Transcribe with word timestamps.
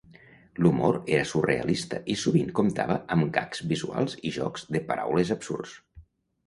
L'humor 0.61 0.95
era 1.17 1.25
surrealista 1.31 1.99
i 2.13 2.15
sovint 2.23 2.49
comptava 2.61 2.97
amb 3.17 3.31
gags 3.37 3.63
visuals 3.75 4.19
i 4.31 4.35
jocs 4.41 4.69
de 4.77 4.85
paraules 4.91 5.37
absurds. 5.41 5.79